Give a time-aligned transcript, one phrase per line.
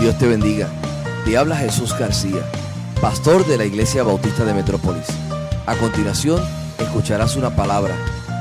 [0.00, 0.66] Dios te bendiga.
[1.26, 2.40] Te habla Jesús García,
[3.02, 5.04] pastor de la Iglesia Bautista de Metrópolis.
[5.66, 6.42] A continuación,
[6.78, 7.94] escucharás una palabra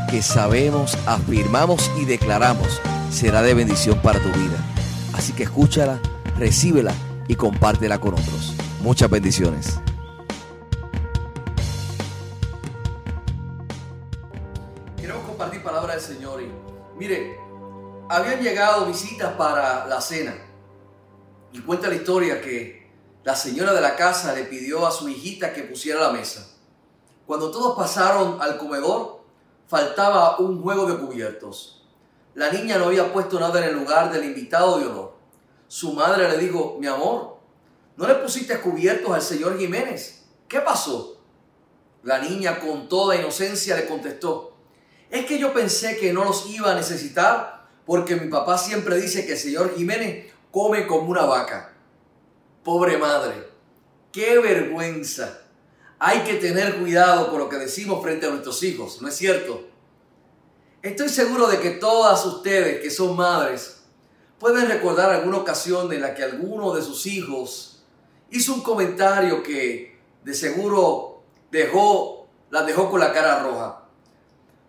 [0.09, 2.79] que sabemos, afirmamos y declaramos
[3.11, 4.57] será de bendición para tu vida.
[5.11, 5.99] Así que escúchala,
[6.37, 6.93] recíbela
[7.27, 8.53] y compártela con otros.
[8.79, 9.81] Muchas bendiciones.
[14.95, 16.49] Queremos compartir palabra del Señor y
[16.97, 17.37] mire,
[18.07, 20.48] habían llegado visitas para la cena
[21.51, 22.89] y cuenta la historia que
[23.23, 26.47] la señora de la casa le pidió a su hijita que pusiera la mesa.
[27.25, 29.21] Cuando todos pasaron al comedor,
[29.67, 31.87] faltaba un juego de cubiertos.
[32.33, 35.15] La niña no había puesto nada en el lugar del invitado de honor.
[35.67, 37.37] Su madre le dijo, mi amor,
[37.97, 40.23] ¿no le pusiste cubiertos al señor Jiménez?
[40.47, 41.17] ¿Qué pasó?
[42.03, 44.55] La niña con toda inocencia le contestó,
[45.09, 49.25] es que yo pensé que no los iba a necesitar porque mi papá siempre dice
[49.25, 51.73] que el señor Jiménez come como una vaca.
[52.63, 53.49] Pobre madre,
[54.11, 55.41] qué vergüenza.
[55.99, 59.67] Hay que tener cuidado con lo que decimos frente a nuestros hijos, ¿no es cierto?
[60.81, 63.83] Estoy seguro de que todas ustedes que son madres
[64.39, 67.83] pueden recordar alguna ocasión en la que alguno de sus hijos
[68.31, 73.83] hizo un comentario que de seguro dejó, las dejó con la cara roja.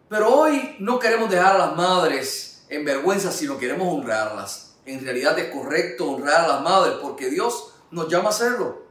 [0.09, 4.70] Pero hoy no queremos dejar a las madres en vergüenza, sino queremos honrarlas.
[4.87, 8.83] En realidad es correcto honrar a las madres porque Dios nos llama a hacerlo.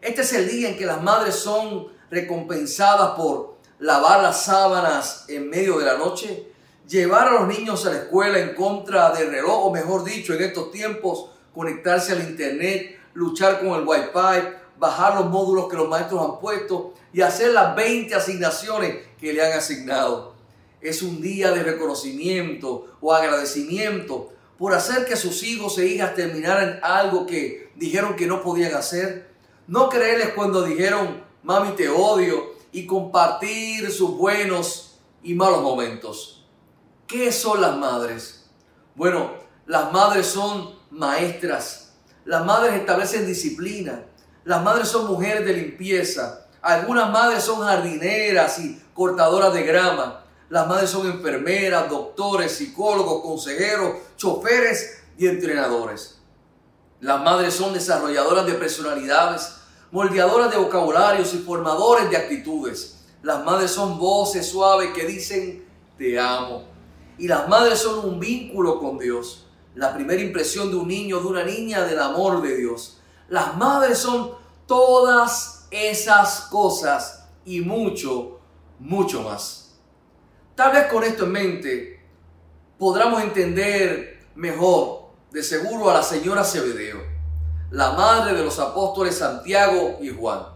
[0.00, 5.50] Este es el día en que las madres son recompensadas por lavar las sábanas en
[5.50, 6.48] medio de la noche,
[6.88, 10.42] llevar a los niños a la escuela en contra del reloj, o mejor dicho, en
[10.42, 14.48] estos tiempos, conectarse al internet, luchar con el wifi,
[14.78, 19.44] bajar los módulos que los maestros han puesto y hacer las 20 asignaciones que le
[19.44, 20.34] han asignado.
[20.80, 26.80] Es un día de reconocimiento o agradecimiento por hacer que sus hijos e hijas terminaran
[26.82, 29.30] algo que dijeron que no podían hacer.
[29.66, 36.44] No creerles cuando dijeron, mami te odio, y compartir sus buenos y malos momentos.
[37.06, 38.50] ¿Qué son las madres?
[38.94, 39.30] Bueno,
[39.64, 41.94] las madres son maestras.
[42.26, 44.04] Las madres establecen disciplina.
[44.44, 46.48] Las madres son mujeres de limpieza.
[46.60, 50.25] Algunas madres son jardineras y cortadoras de grama.
[50.48, 56.18] Las madres son enfermeras, doctores, psicólogos, consejeros, choferes y entrenadores.
[57.00, 59.54] Las madres son desarrolladoras de personalidades,
[59.90, 63.04] moldeadoras de vocabularios y formadores de actitudes.
[63.22, 65.66] Las madres son voces suaves que dicen
[65.98, 66.64] te amo.
[67.18, 69.46] Y las madres son un vínculo con Dios.
[69.74, 72.98] La primera impresión de un niño, de una niña, del amor de Dios.
[73.28, 74.32] Las madres son
[74.66, 78.38] todas esas cosas y mucho,
[78.78, 79.65] mucho más.
[80.56, 82.00] Tal vez con esto en mente
[82.78, 86.96] podamos entender mejor, de seguro, a la señora Cebedeo,
[87.70, 90.46] la madre de los apóstoles Santiago y Juan.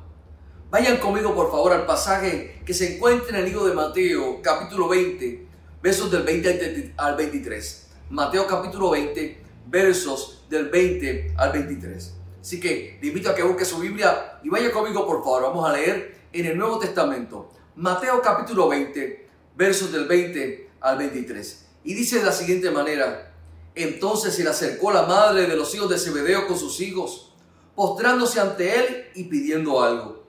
[0.70, 4.88] Vayan conmigo por favor al pasaje que se encuentra en el libro de Mateo, capítulo
[4.88, 5.46] 20,
[5.82, 7.88] versos del 20 al 23.
[8.08, 12.14] Mateo capítulo 20, versos del 20 al 23.
[12.40, 15.42] Así que le invito a que busque su Biblia y vaya conmigo por favor.
[15.42, 17.50] Vamos a leer en el Nuevo Testamento.
[17.76, 21.66] Mateo capítulo 20, versos del 20 al 23.
[21.84, 23.34] Y dice de la siguiente manera,
[23.74, 27.32] entonces se le acercó la madre de los hijos de Zebedeo con sus hijos,
[27.74, 30.24] postrándose ante él y pidiendo algo.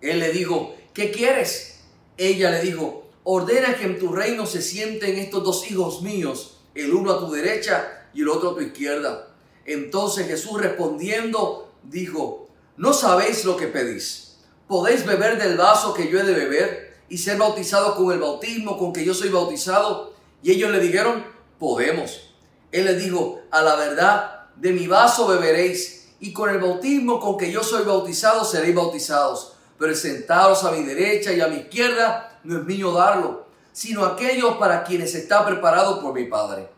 [0.00, 1.80] Él le dijo, ¿qué quieres?
[2.16, 6.92] Ella le dijo, ordena que en tu reino se sienten estos dos hijos míos, el
[6.92, 9.34] uno a tu derecha y el otro a tu izquierda.
[9.64, 14.38] Entonces Jesús respondiendo dijo, no sabéis lo que pedís.
[14.68, 18.78] ¿Podéis beber del vaso que yo he de beber y ser bautizado con el bautismo
[18.78, 20.14] con que yo soy bautizado?
[20.42, 21.26] Y ellos le dijeron,
[21.58, 22.32] podemos.
[22.72, 27.36] Él les dijo, a la verdad, de mi vaso beberéis y con el bautismo con
[27.36, 29.56] que yo soy bautizado seréis bautizados.
[29.78, 34.56] Pero sentados a mi derecha y a mi izquierda no es mío darlo, sino aquellos
[34.56, 36.68] para quienes está preparado por mi Padre.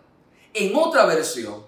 [0.55, 1.65] En otra versión,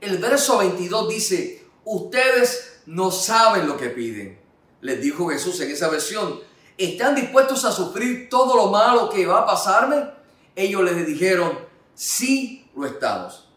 [0.00, 4.38] el verso 22 dice, ustedes no saben lo que piden.
[4.80, 6.40] Les dijo Jesús en esa versión,
[6.78, 10.10] ¿están dispuestos a sufrir todo lo malo que va a pasarme?
[10.54, 11.58] Ellos les dijeron,
[11.94, 13.48] sí lo estamos.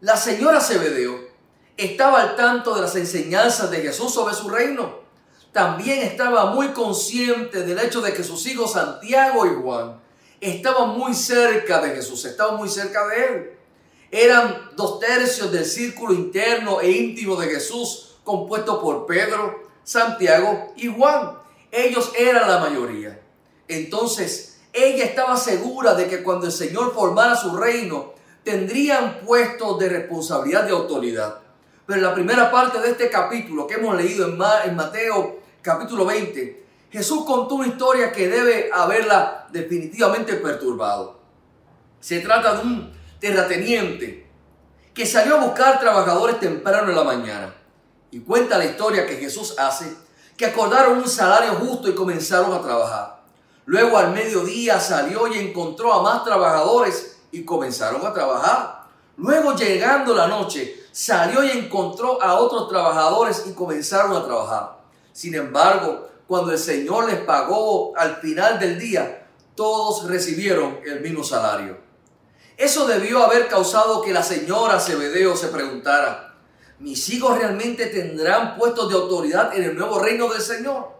[0.00, 1.18] La señora Cebedeo
[1.76, 5.00] estaba al tanto de las enseñanzas de Jesús sobre su reino.
[5.52, 10.00] También estaba muy consciente del hecho de que sus hijos Santiago y Juan
[10.40, 13.50] estaban muy cerca de Jesús, estaban muy cerca de él.
[14.10, 20.88] Eran dos tercios del círculo interno e íntimo de Jesús, compuesto por Pedro, Santiago y
[20.88, 21.38] Juan.
[21.70, 23.20] Ellos eran la mayoría.
[23.68, 28.14] Entonces, ella estaba segura de que cuando el Señor formara su reino,
[28.44, 31.38] tendrían puestos de responsabilidad de autoridad.
[31.86, 34.36] Pero en la primera parte de este capítulo que hemos leído en,
[34.76, 41.20] Mateo capítulo 20, Jesús contó una historia que debe haberla definitivamente perturbado.
[42.00, 44.26] Se trata de un terrateniente
[44.94, 47.54] que salió a buscar trabajadores temprano en la mañana.
[48.10, 49.94] Y cuenta la historia que Jesús hace,
[50.40, 53.20] que acordaron un salario justo y comenzaron a trabajar.
[53.66, 58.84] Luego al mediodía salió y encontró a más trabajadores y comenzaron a trabajar.
[59.18, 64.78] Luego llegando la noche, salió y encontró a otros trabajadores y comenzaron a trabajar.
[65.12, 71.22] Sin embargo, cuando el Señor les pagó al final del día, todos recibieron el mismo
[71.22, 71.76] salario.
[72.56, 76.29] Eso debió haber causado que la señora Cebedeo se preguntara,
[76.80, 80.98] ¿mis hijos realmente tendrán puestos de autoridad en el nuevo reino del Señor?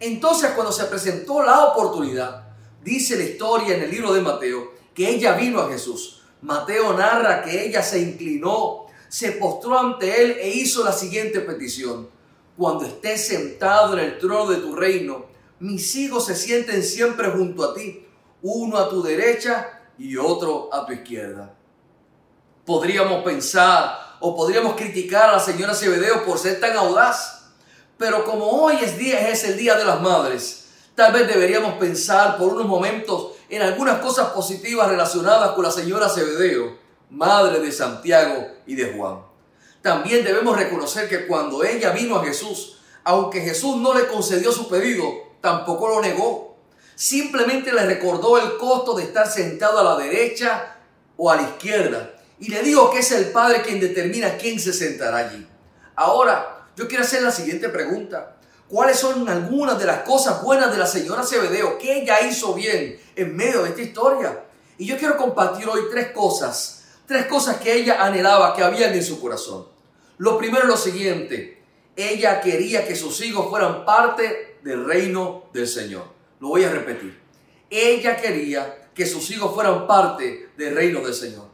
[0.00, 2.48] Entonces cuando se presentó la oportunidad,
[2.82, 6.22] dice la historia en el libro de Mateo, que ella vino a Jesús.
[6.40, 12.08] Mateo narra que ella se inclinó se postró ante él e hizo la siguiente petición.
[12.56, 15.26] Cuando estés sentado en el trono de tu reino,
[15.60, 18.04] mis hijos se sienten siempre junto a ti,
[18.42, 21.54] uno a tu derecha y otro a tu izquierda.
[22.64, 27.46] Podríamos pensar o podríamos criticar a la señora Cebedeo por ser tan audaz,
[27.96, 32.38] pero como hoy es, día, es el Día de las Madres, tal vez deberíamos pensar
[32.38, 38.48] por unos momentos en algunas cosas positivas relacionadas con la señora Cebedeo madre de Santiago
[38.66, 39.20] y de Juan.
[39.82, 44.68] También debemos reconocer que cuando ella vino a Jesús, aunque Jesús no le concedió su
[44.68, 45.04] pedido,
[45.40, 46.56] tampoco lo negó.
[46.94, 50.76] Simplemente le recordó el costo de estar sentado a la derecha
[51.16, 52.14] o a la izquierda.
[52.40, 55.46] Y le dijo que es el Padre quien determina quién se sentará allí.
[55.96, 58.36] Ahora, yo quiero hacer la siguiente pregunta.
[58.68, 63.00] ¿Cuáles son algunas de las cosas buenas de la señora Cebedeo que ella hizo bien
[63.16, 64.44] en medio de esta historia?
[64.76, 69.02] Y yo quiero compartir hoy tres cosas tres cosas que ella anhelaba, que habían en
[69.02, 69.66] su corazón.
[70.18, 71.62] Lo primero es lo siguiente,
[71.96, 76.04] ella quería que sus hijos fueran parte del reino del Señor.
[76.38, 77.18] Lo voy a repetir.
[77.70, 81.47] Ella quería que sus hijos fueran parte del reino del Señor.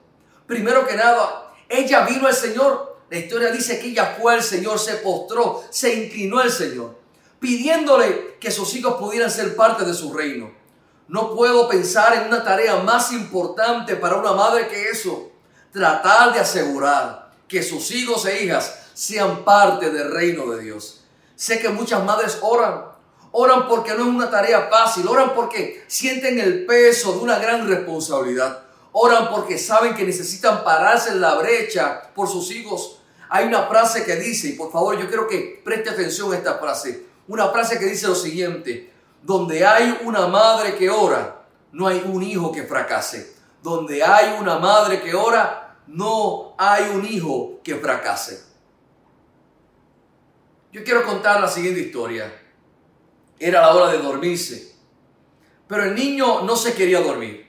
[0.47, 2.99] Primero que nada, ella vino al Señor.
[3.11, 6.97] La historia dice que ella fue al Señor, se postró, se inclinó al Señor,
[7.39, 10.51] pidiéndole que sus hijos pudieran ser parte de su reino.
[11.09, 15.31] No puedo pensar en una tarea más importante para una madre que eso
[15.73, 21.05] tratar de asegurar que sus hijos e hijas sean parte del reino de Dios.
[21.37, 22.85] Sé que muchas madres oran,
[23.33, 27.69] oran porque no es una tarea fácil, oran porque sienten el peso de una gran
[27.69, 28.64] responsabilidad,
[28.97, 33.01] oran porque saben que necesitan pararse en la brecha por sus hijos.
[33.29, 36.59] Hay una frase que dice, y por favor yo quiero que preste atención a esta
[36.59, 42.05] frase, una frase que dice lo siguiente, donde hay una madre que ora, no hay
[42.07, 43.35] un hijo que fracase.
[43.63, 48.45] Donde hay una madre que ora, no hay un hijo que fracase.
[50.71, 52.33] Yo quiero contar la siguiente historia.
[53.41, 54.77] Era la hora de dormirse,
[55.67, 57.44] pero el niño no se quería dormir.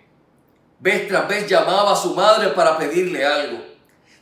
[0.80, 3.64] Vez tras vez llamaba a su madre para pedirle algo.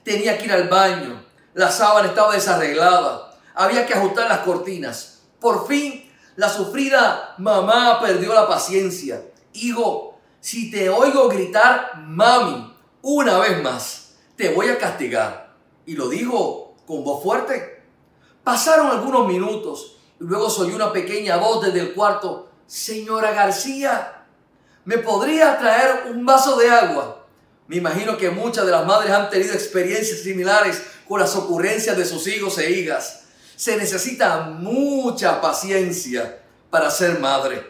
[0.04, 1.24] Tenía que ir al baño,
[1.54, 5.22] la sábana estaba desarreglada, había que ajustar las cortinas.
[5.40, 9.24] Por fin, la sufrida mamá perdió la paciencia.
[9.54, 15.54] Hijo, si te oigo gritar, mami, una vez más, te voy a castigar.
[15.86, 17.84] Y lo dijo con voz fuerte.
[18.44, 22.50] Pasaron algunos minutos y luego soy una pequeña voz desde el cuarto.
[22.66, 24.23] Señora García,
[24.86, 27.26] ¿me podría traer un vaso de agua?
[27.68, 32.06] Me imagino que muchas de las madres han tenido experiencias similares con las ocurrencias de
[32.06, 33.24] sus hijos e hijas.
[33.56, 37.66] Se necesita mucha paciencia para ser madre,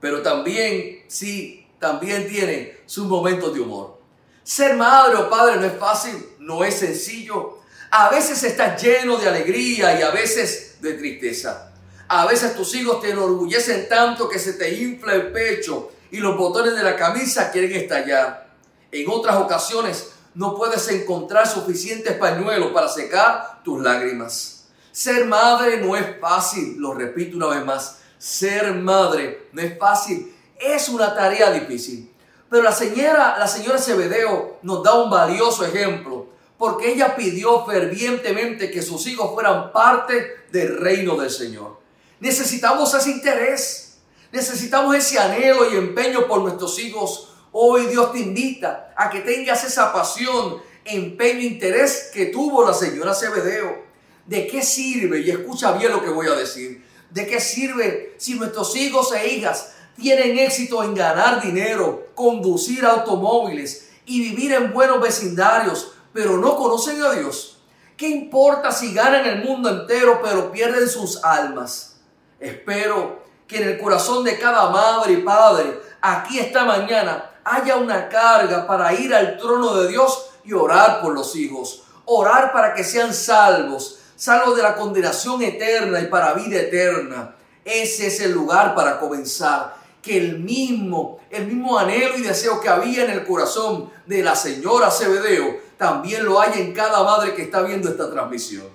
[0.00, 3.98] pero también, sí, también tiene sus momentos de humor.
[4.42, 7.58] Ser madre o padre no es fácil, no es sencillo.
[7.90, 11.72] A veces estás lleno de alegría y a veces de tristeza.
[12.08, 16.36] A veces tus hijos te enorgullecen tanto que se te infla el pecho y los
[16.36, 18.48] botones de la camisa quieren estallar.
[18.90, 24.66] En otras ocasiones no puedes encontrar suficientes pañuelos para secar tus lágrimas.
[24.92, 27.98] Ser madre no es fácil, lo repito una vez más.
[28.18, 32.10] Ser madre no es fácil, es una tarea difícil.
[32.50, 38.70] Pero la señora, la señora Cebedeo nos da un valioso ejemplo, porque ella pidió fervientemente
[38.70, 41.78] que sus hijos fueran parte del reino del Señor.
[42.20, 43.87] Necesitamos ese interés,
[44.32, 47.34] necesitamos ese anhelo y empeño por nuestros hijos.
[47.52, 53.14] Hoy Dios te invita a que tengas esa pasión, empeño, interés que tuvo la señora
[53.14, 53.86] Cebedeo.
[54.26, 55.20] ¿De qué sirve?
[55.20, 56.84] Y escucha bien lo que voy a decir.
[57.10, 63.90] ¿De qué sirve si nuestros hijos e hijas tienen éxito en ganar dinero, conducir automóviles
[64.06, 67.60] y vivir en buenos vecindarios, pero no conocen a Dios.
[67.96, 72.00] ¿Qué importa si ganan el mundo entero pero pierden sus almas?
[72.38, 78.08] Espero que en el corazón de cada madre y padre aquí esta mañana haya una
[78.08, 81.82] carga para ir al trono de Dios y orar por los hijos.
[82.04, 87.34] Orar para que sean salvos, salvos de la condenación eterna y para vida eterna.
[87.64, 89.76] Ese es el lugar para comenzar.
[90.02, 94.36] Que el mismo, el mismo anhelo y deseo que había en el corazón de la
[94.36, 98.66] señora Cebedeo, también lo hay en cada madre que está viendo esta transmisión.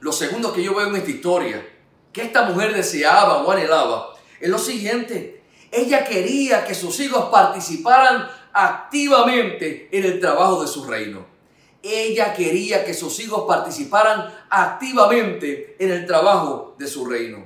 [0.00, 1.66] Lo segundo que yo veo en esta historia,
[2.16, 5.42] que esta mujer deseaba o anhelaba, es lo siguiente.
[5.70, 11.26] Ella quería que sus hijos participaran activamente en el trabajo de su reino.
[11.82, 17.44] Ella quería que sus hijos participaran activamente en el trabajo de su reino.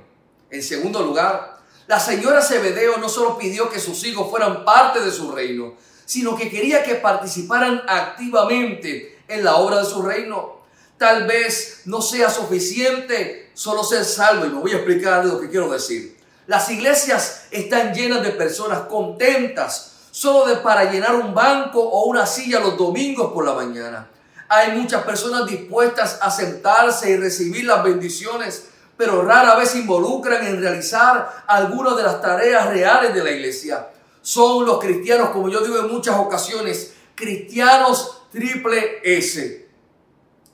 [0.49, 5.11] En segundo lugar, la señora Cebedeo no solo pidió que sus hijos fueran parte de
[5.11, 5.73] su reino,
[6.05, 10.60] sino que quería que participaran activamente en la obra de su reino.
[11.01, 15.49] Tal vez no sea suficiente solo ser salvo y me voy a explicar lo que
[15.49, 16.15] quiero decir.
[16.45, 22.27] Las iglesias están llenas de personas contentas solo de para llenar un banco o una
[22.27, 24.09] silla los domingos por la mañana.
[24.47, 28.65] Hay muchas personas dispuestas a sentarse y recibir las bendiciones,
[28.95, 33.87] pero rara vez involucran en realizar algunas de las tareas reales de la iglesia.
[34.21, 39.60] Son los cristianos, como yo digo en muchas ocasiones, cristianos triple S.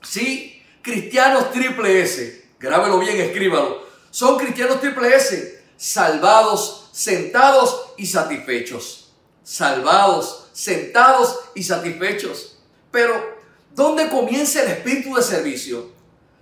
[0.08, 2.46] Sí, cristianos triple S.
[2.58, 3.86] Grábelo bien, escríbalo.
[4.10, 9.12] Son cristianos triple S, salvados, sentados y satisfechos.
[9.42, 12.58] Salvados, sentados y satisfechos.
[12.90, 13.38] Pero
[13.78, 15.92] ¿Dónde comienza el espíritu de servicio?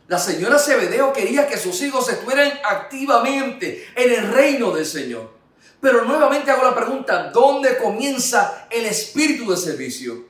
[0.09, 5.35] La señora Cebedeo quería que sus hijos estuvieran activamente en el reino del Señor.
[5.79, 10.25] Pero nuevamente hago la pregunta, ¿dónde comienza el espíritu de servicio?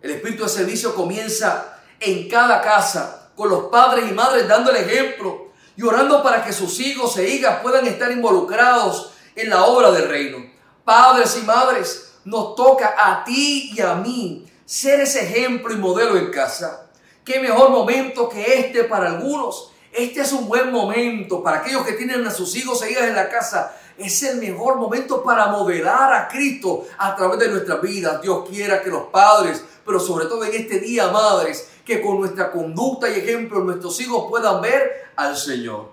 [0.00, 4.76] El espíritu de servicio comienza en cada casa, con los padres y madres dando el
[4.76, 9.92] ejemplo y orando para que sus hijos e hijas puedan estar involucrados en la obra
[9.92, 10.38] del reino.
[10.84, 16.16] Padres y madres, nos toca a ti y a mí ser ese ejemplo y modelo
[16.16, 16.88] en casa.
[17.24, 19.72] Qué mejor momento que este para algunos.
[19.92, 23.14] Este es un buen momento para aquellos que tienen a sus hijos e hijas en
[23.14, 23.74] la casa.
[23.96, 28.18] Es el mejor momento para modelar a Cristo a través de nuestra vida.
[28.22, 32.52] Dios quiera que los padres, pero sobre todo en este día, madres, que con nuestra
[32.52, 35.90] conducta y ejemplo nuestros hijos puedan ver al Señor.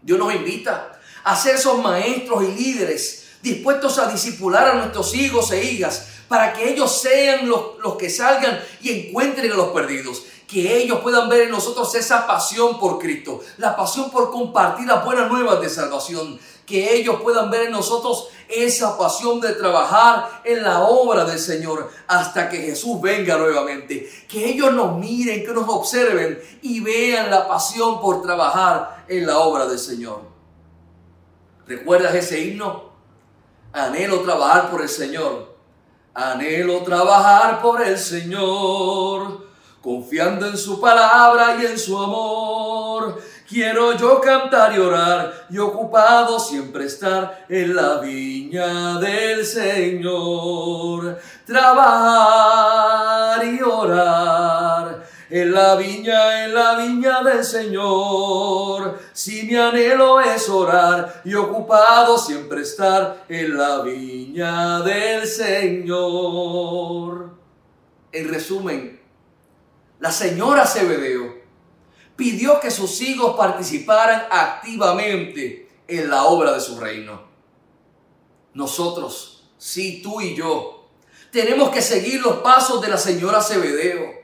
[0.00, 0.92] Dios nos invita
[1.24, 6.52] a ser esos maestros y líderes dispuestos a disipular a nuestros hijos e hijas para
[6.52, 11.30] que ellos sean los, los que salgan y encuentren a los perdidos que ellos puedan
[11.30, 15.70] ver en nosotros esa pasión por Cristo, la pasión por compartir las buenas nuevas de
[15.70, 21.38] salvación, que ellos puedan ver en nosotros esa pasión de trabajar en la obra del
[21.38, 27.30] Señor hasta que Jesús venga nuevamente, que ellos nos miren, que nos observen y vean
[27.30, 30.20] la pasión por trabajar en la obra del Señor.
[31.66, 32.92] ¿Recuerdas ese himno?
[33.72, 35.52] Anhelo trabajar por el Señor
[36.14, 39.41] Anhelo trabajar por el Señor,
[39.82, 43.20] confiando en su palabra y en su amor.
[43.48, 51.18] Quiero yo cantar y orar y ocupado siempre estar en la viña del Señor.
[51.44, 59.00] Trabajar y orar en la viña, en la viña del Señor.
[59.12, 67.32] Si mi anhelo es orar y ocupado siempre estar en la viña del Señor.
[68.12, 69.01] En resumen,
[70.02, 71.32] la señora Cebedeo
[72.16, 77.22] pidió que sus hijos participaran activamente en la obra de su reino.
[78.52, 80.88] Nosotros, sí, tú y yo,
[81.30, 84.22] tenemos que seguir los pasos de la señora Cebedeo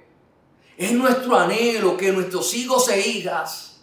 [0.76, 3.76] es nuestro anhelo que nuestros hijos e hijas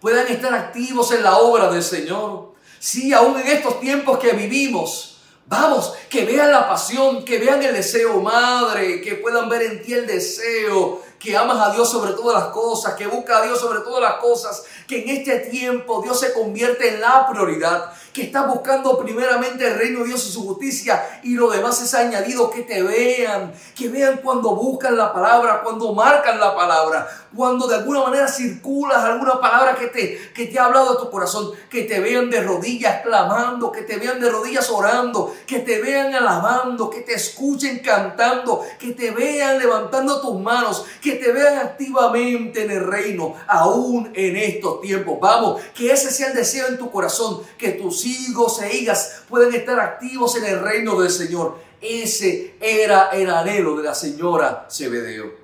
[0.00, 2.54] puedan estar activos en la obra del Señor.
[2.78, 5.14] Sí, aún en estos tiempos que vivimos,
[5.46, 9.92] vamos, que vean la pasión, que vean el deseo, madre, que puedan ver en ti
[9.92, 13.80] el deseo, que amas a Dios sobre todas las cosas, que busca a Dios sobre
[13.80, 18.46] todas las cosas, que en este tiempo Dios se convierte en la prioridad, que estás
[18.46, 22.62] buscando primeramente el reino de Dios y su justicia y lo demás es añadido, que
[22.62, 28.04] te vean, que vean cuando buscan la palabra, cuando marcan la palabra, cuando de alguna
[28.04, 32.00] manera circulas alguna palabra que te, que te ha hablado a tu corazón, que te
[32.00, 37.00] vean de rodillas clamando, que te vean de rodillas orando, que te vean alabando, que
[37.00, 42.84] te escuchen cantando, que te vean levantando tus manos, que te vean activamente en el
[42.84, 45.18] reino, aún en estos tiempos.
[45.20, 49.54] Vamos, que ese sea el deseo en tu corazón, que tus hijos e hijas puedan
[49.54, 51.58] estar activos en el reino del Señor.
[51.80, 55.34] Ese era el anhelo de la señora Cebedeo.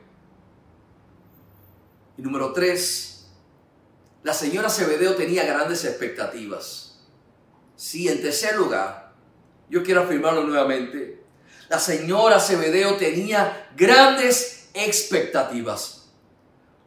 [2.16, 3.26] Y número tres,
[4.22, 6.98] la señora Cebedeo tenía grandes expectativas.
[7.76, 9.12] Sí, en tercer lugar,
[9.70, 11.22] yo quiero afirmarlo nuevamente,
[11.70, 16.08] la señora Cebedeo tenía grandes expectativas.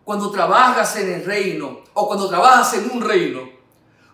[0.03, 3.49] Cuando trabajas en el reino o cuando trabajas en un reino,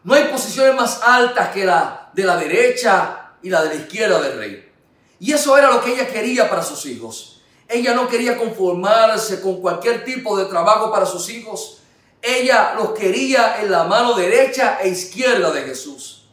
[0.03, 4.21] no hay posiciones más altas que la de la derecha y la de la izquierda
[4.21, 4.71] del rey.
[5.19, 7.41] Y eso era lo que ella quería para sus hijos.
[7.67, 11.81] Ella no quería conformarse con cualquier tipo de trabajo para sus hijos.
[12.21, 16.27] Ella los quería en la mano derecha e izquierda de Jesús.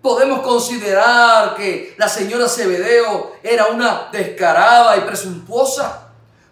[0.00, 6.09] Podemos considerar que la señora Cebedeo era una descarada y presuntuosa,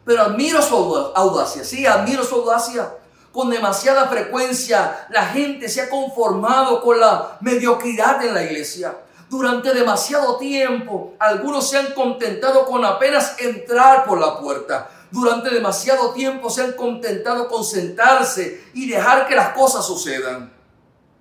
[0.08, 0.74] pero admiro su
[1.14, 2.94] audacia, sí, admiro su audacia.
[3.30, 8.96] Con demasiada frecuencia la gente se ha conformado con la mediocridad en la iglesia.
[9.28, 14.88] Durante demasiado tiempo algunos se han contentado con apenas entrar por la puerta.
[15.10, 20.50] Durante demasiado tiempo se han contentado con sentarse y dejar que las cosas sucedan.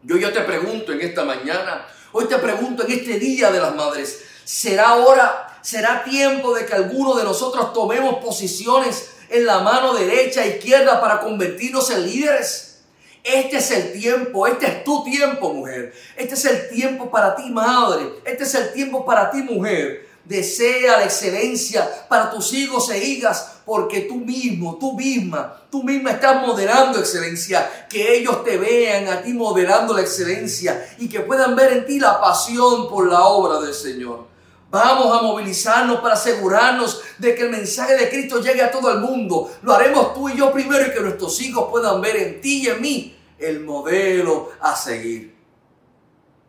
[0.01, 3.75] Yo ya te pregunto en esta mañana, hoy te pregunto en este Día de las
[3.75, 9.94] Madres, ¿será hora, será tiempo de que alguno de nosotros tomemos posiciones en la mano
[9.94, 12.78] derecha e izquierda para convertirnos en líderes?
[13.22, 15.94] Este es el tiempo, este es tu tiempo, mujer.
[16.16, 18.14] Este es el tiempo para ti, madre.
[18.24, 20.08] Este es el tiempo para ti, mujer.
[20.24, 26.12] Desea la excelencia para tus hijos e hijas, porque tú mismo, tú misma, tú misma
[26.12, 27.88] estás moderando excelencia.
[27.90, 32.00] Que ellos te vean a ti moderando la excelencia y que puedan ver en ti
[32.00, 34.37] la pasión por la obra del Señor.
[34.70, 39.00] Vamos a movilizarnos para asegurarnos de que el mensaje de Cristo llegue a todo el
[39.00, 39.50] mundo.
[39.62, 42.68] Lo haremos tú y yo primero y que nuestros hijos puedan ver en ti y
[42.68, 45.36] en mí el modelo a seguir.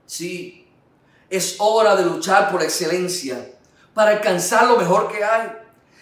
[0.04, 0.66] Sí,
[1.30, 3.52] es hora de luchar por excelencia
[3.94, 5.52] para alcanzar lo mejor que hay.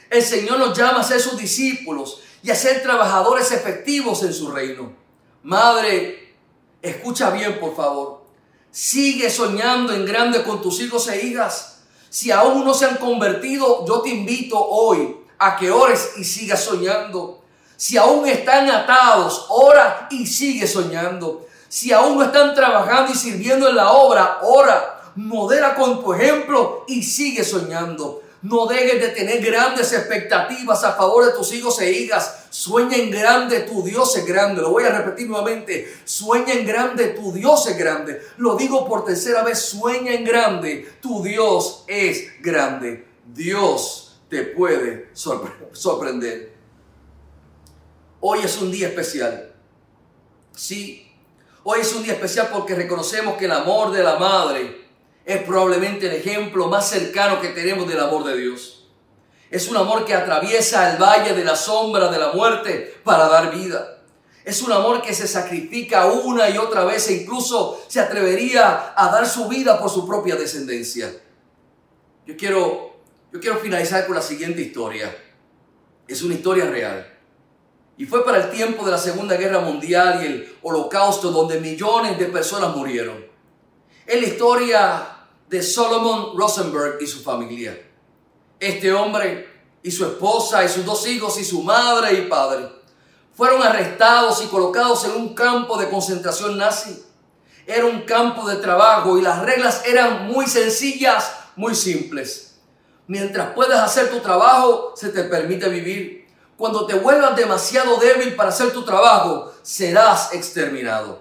[0.08, 4.50] El Señor nos llama a ser sus discípulos y a ser trabajadores efectivos en su
[4.50, 4.92] reino.
[5.42, 6.35] Madre,
[6.80, 8.25] escucha bien por favor.
[8.71, 11.75] Sigue soñando en grande con tus hijos e hijas.
[12.08, 16.64] Si aún no se han convertido, yo te invito hoy a que ores y sigas
[16.64, 17.42] soñando.
[17.76, 21.47] Si aún están atados, ora y sigue soñando.
[21.69, 24.92] Si aún no están trabajando y sirviendo en la obra, ora.
[25.16, 28.23] Modera con tu ejemplo y sigue soñando.
[28.47, 32.47] No dejes de tener grandes expectativas a favor de tus hijos e hijas.
[32.50, 34.63] Sueña en grande, tu Dios es grande.
[34.63, 35.93] Lo voy a repetir nuevamente.
[36.04, 38.23] Sueña en grande, tu Dios es grande.
[38.37, 39.59] Lo digo por tercera vez.
[39.59, 43.04] Sueña en grande, tu Dios es grande.
[43.26, 46.54] Dios te puede sorprender.
[48.21, 49.52] Hoy es un día especial.
[50.54, 51.13] Sí,
[51.65, 54.85] hoy es un día especial porque reconocemos que el amor de la madre
[55.26, 58.84] es probablemente el ejemplo más cercano que tenemos del amor de Dios.
[59.50, 63.52] Es un amor que atraviesa el valle de la sombra de la muerte para dar
[63.52, 64.04] vida.
[64.45, 69.10] Es un amor que se sacrifica una y otra vez e incluso se atrevería a
[69.10, 71.12] dar su vida por su propia descendencia.
[72.25, 73.00] Yo quiero,
[73.32, 75.12] yo quiero finalizar con la siguiente historia.
[76.06, 77.04] Es una historia real.
[77.99, 82.17] Y fue para el tiempo de la Segunda Guerra Mundial y el Holocausto donde millones
[82.17, 83.26] de personas murieron.
[84.06, 85.15] Es la historia
[85.49, 87.80] de Solomon Rosenberg y su familia.
[88.59, 89.49] Este hombre
[89.82, 92.69] y su esposa y sus dos hijos y su madre y padre
[93.37, 97.04] fueron arrestados y colocados en un campo de concentración nazi.
[97.67, 102.56] Era un campo de trabajo y las reglas eran muy sencillas, muy simples.
[103.06, 106.26] Mientras puedas hacer tu trabajo, se te permite vivir.
[106.56, 111.21] Cuando te vuelvas demasiado débil para hacer tu trabajo, serás exterminado.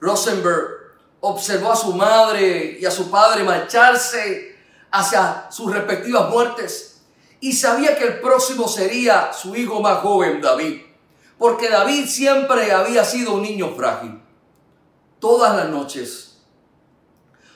[0.00, 0.81] Rosenberg
[1.22, 4.58] observó a su madre y a su padre marcharse
[4.90, 7.00] hacia sus respectivas muertes
[7.40, 10.82] y sabía que el próximo sería su hijo más joven, David,
[11.38, 14.20] porque David siempre había sido un niño frágil.
[15.20, 16.38] Todas las noches,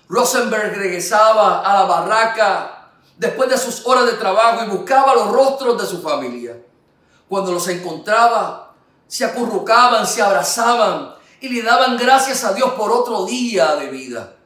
[0.08, 5.80] Rosenberg regresaba a la barraca después de sus horas de trabajo y buscaba los rostros
[5.80, 6.56] de su familia.
[7.28, 8.74] Cuando los encontraba,
[9.08, 11.15] se acurrucaban, se abrazaban
[11.46, 14.36] y le daban gracias a Dios por otro día de vida.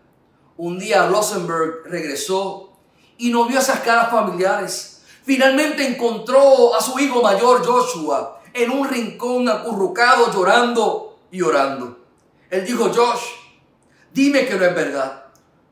[0.58, 2.72] Un día Rosenberg regresó
[3.16, 5.02] y no vio esas caras familiares.
[5.24, 12.00] Finalmente encontró a su hijo mayor Joshua en un rincón acurrucado llorando y orando.
[12.50, 13.22] Él dijo, Josh,
[14.12, 15.24] dime que no es verdad.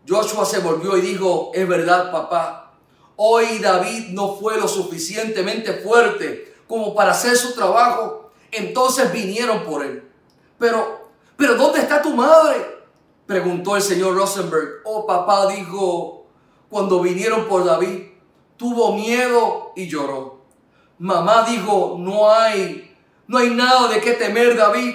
[0.08, 2.72] Joshua se volvió y dijo, es verdad papá.
[3.16, 8.30] Hoy David no fue lo suficientemente fuerte como para hacer su trabajo.
[8.50, 10.08] Entonces vinieron por él.
[10.58, 10.97] Pero,
[11.38, 12.84] pero ¿dónde está tu madre?
[13.24, 14.82] Preguntó el señor Rosenberg.
[14.84, 16.26] Oh, papá dijo,
[16.68, 18.08] cuando vinieron por David,
[18.58, 20.42] tuvo miedo y lloró.
[20.98, 22.88] Mamá dijo, no hay
[23.28, 24.94] no hay nada de qué temer, David.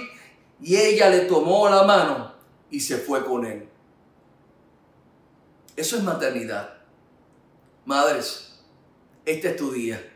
[0.60, 2.34] Y ella le tomó la mano
[2.70, 3.70] y se fue con él.
[5.76, 6.82] Eso es maternidad.
[7.86, 8.60] Madres,
[9.26, 10.12] este es tu día.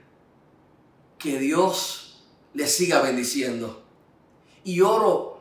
[1.19, 3.83] Que Dios les siga bendiciendo.
[4.63, 5.36] Y oro,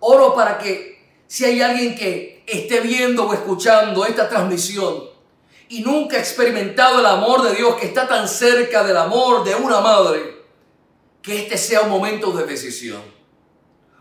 [0.00, 5.04] oro para que si hay alguien que esté viendo o escuchando esta transmisión
[5.68, 9.54] y nunca ha experimentado el amor de Dios que está tan cerca del amor de
[9.54, 10.38] una madre,
[11.20, 13.02] que este sea un momento de decisión.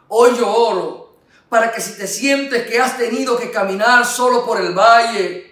[0.08, 1.18] Hoy yo oro
[1.50, 5.52] para que si te sientes que has tenido que caminar solo por el valle,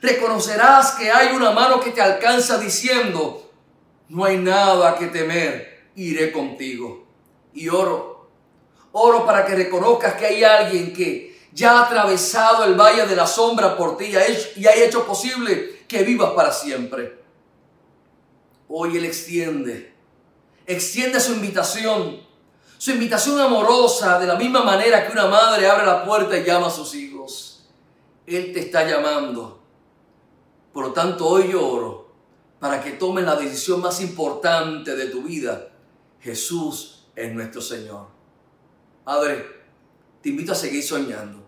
[0.00, 3.50] reconocerás que hay una mano que te alcanza diciendo,
[4.08, 7.06] no hay nada que temer, iré contigo.
[7.54, 8.11] Y oro,
[8.92, 13.26] oro para que reconozcas que hay alguien que ya ha atravesado el valle de la
[13.26, 14.12] sombra por ti
[14.56, 17.20] y ha hecho posible que vivas para siempre.
[18.68, 19.94] Hoy Él extiende,
[20.66, 22.20] extiende su invitación,
[22.78, 26.68] su invitación amorosa, de la misma manera que una madre abre la puerta y llama
[26.68, 27.68] a sus hijos.
[28.26, 29.62] Él te está llamando
[30.72, 32.12] por lo tanto, hoy yo oro
[32.58, 35.68] para que tomes la decisión más importante de tu vida.
[36.20, 38.06] Jesús es nuestro Señor.
[39.04, 39.44] Padre,
[40.22, 41.42] te invito a seguir soñando.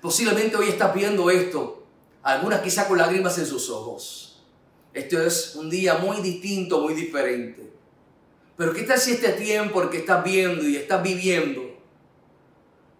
[0.00, 1.86] Posiblemente hoy estás viendo esto,
[2.22, 4.42] algunas quizá con lágrimas en sus ojos.
[4.92, 7.72] Esto es un día muy distinto, muy diferente.
[8.56, 11.62] Pero ¿qué tal si este tiempo el que estás viendo y estás viviendo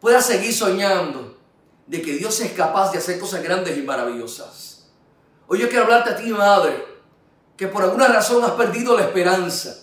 [0.01, 1.39] puedas seguir soñando
[1.87, 4.89] de que Dios es capaz de hacer cosas grandes y maravillosas?
[5.49, 6.85] Hoy yo quiero hablarte a ti, madre,
[7.57, 9.77] que por alguna razón has perdido la esperanza,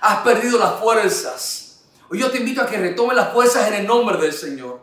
[0.00, 1.61] has perdido las fuerzas.
[2.12, 4.82] Hoy yo te invito a que retomes las fuerzas en el nombre del Señor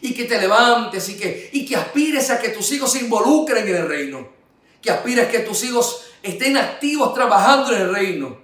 [0.00, 3.66] y que te levantes y que, y que aspires a que tus hijos se involucren
[3.66, 4.28] en el reino,
[4.80, 8.38] que aspires a que tus hijos estén activos trabajando en el reino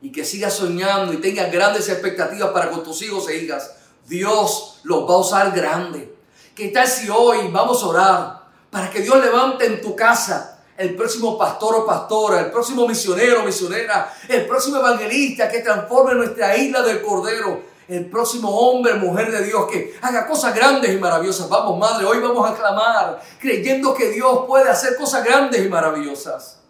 [0.00, 3.72] y que sigas soñando y tengas grandes expectativas para con tus hijos e hijas.
[4.06, 6.14] Dios los va a usar grande.
[6.54, 10.94] ¿Qué tal si hoy vamos a orar para que Dios levante en tu casa el
[10.94, 16.56] próximo pastor o pastora, el próximo misionero o misionera, el próximo evangelista que transforme nuestra
[16.56, 21.48] isla del Cordero, el próximo hombre, mujer de Dios que haga cosas grandes y maravillosas.
[21.48, 26.62] Vamos, Madre, hoy vamos a clamar, creyendo que Dios puede hacer cosas grandes y maravillosas.